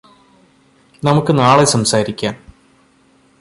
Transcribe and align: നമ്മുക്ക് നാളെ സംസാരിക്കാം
നമ്മുക്ക് 1.03 1.37
നാളെ 1.39 1.63
സംസാരിക്കാം 1.63 2.35